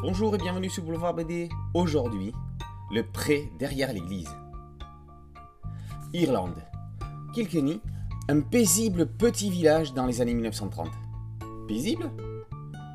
[0.00, 1.48] Bonjour et bienvenue sur Boulevard BD.
[1.74, 2.32] Aujourd'hui,
[2.92, 4.30] le pré derrière l'église.
[6.12, 6.62] Irlande.
[7.34, 7.80] Kilkenny,
[8.28, 10.88] un paisible petit village dans les années 1930.
[11.66, 12.12] Paisible?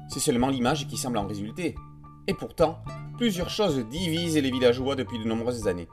[0.08, 1.76] C'est seulement l'image qui semble en résulter.
[2.28, 2.82] Et pourtant,
[3.18, 5.90] plusieurs choses divisent les villageois depuis de nombreuses années.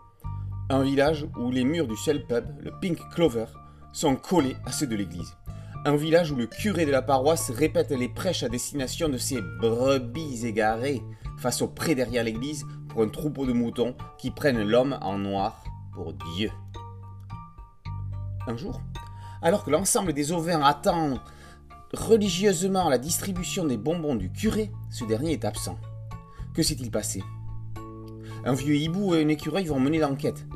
[0.68, 3.46] Un village où les murs du seul pub, le Pink Clover,
[3.93, 5.36] sont collés à ceux de l'église.
[5.87, 9.41] Un village où le curé de la paroisse répète les prêches à destination de ses
[9.41, 11.03] brebis égarées
[11.39, 15.64] face au pré derrière l'église pour un troupeau de moutons qui prennent l'homme en noir
[15.95, 16.51] pour Dieu.
[18.46, 18.82] Un jour,
[19.40, 21.18] alors que l'ensemble des ovins attend
[21.95, 25.79] religieusement la distribution des bonbons du curé, ce dernier est absent.
[26.54, 27.25] Que s'est-il passé?
[28.45, 30.46] Un vieux hibou et un écureuil vont mener l'enquête,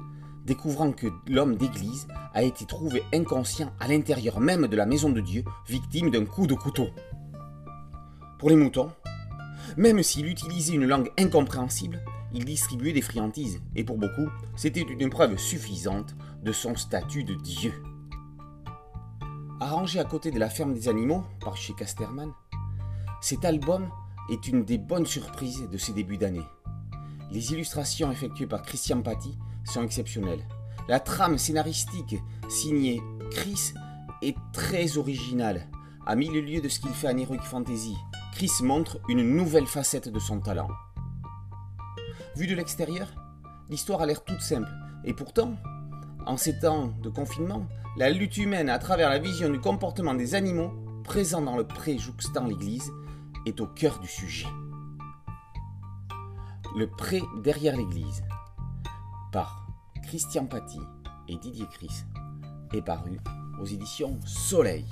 [0.45, 5.21] découvrant que l'homme d'église a été trouvé inconscient à l'intérieur même de la maison de
[5.21, 6.89] Dieu, victime d'un coup de couteau.
[8.39, 8.91] Pour les moutons,
[9.77, 15.09] même s'il utilisait une langue incompréhensible, il distribuait des friandises, et pour beaucoup, c'était une
[15.09, 17.73] preuve suffisante de son statut de Dieu.
[19.61, 22.33] Arrangé à côté de la ferme des animaux par chez Casterman,
[23.21, 23.89] cet album
[24.31, 26.45] est une des bonnes surprises de ces débuts d'année.
[27.31, 30.47] Les illustrations effectuées par Christian Paty sont exceptionnelles.
[30.89, 32.17] La trame scénaristique
[32.49, 33.73] signée Chris
[34.23, 35.67] est très originale,
[36.07, 37.97] à mille lieues de ce qu'il fait en Heroic Fantasy.
[38.33, 40.69] Chris montre une nouvelle facette de son talent.
[42.37, 43.09] Vu de l'extérieur,
[43.71, 44.71] l'histoire a l'air toute simple,
[45.05, 45.55] et pourtant,
[46.27, 50.35] en ces temps de confinement, la lutte humaine à travers la vision du comportement des
[50.35, 50.73] animaux
[51.05, 52.91] présents dans le pré jouxtant l'église
[53.47, 54.49] est au cœur du sujet.
[56.77, 58.25] Le pré derrière l'église,
[59.35, 59.67] par
[60.05, 60.79] Christian Paty
[61.29, 62.05] et Didier Chris,
[62.73, 63.19] est paru
[63.61, 64.87] aux éditions Soleil.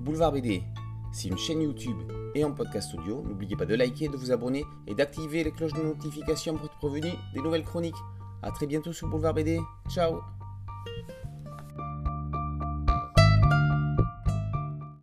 [0.00, 0.62] Boulevard BD,
[1.10, 1.96] c'est une chaîne YouTube
[2.34, 3.22] et un podcast audio.
[3.26, 6.76] N'oubliez pas de liker, de vous abonner et d'activer les cloches de notification pour être
[6.76, 7.96] prévenu des nouvelles chroniques.
[8.42, 9.60] A très bientôt sur Boulevard BD.
[9.88, 10.20] Ciao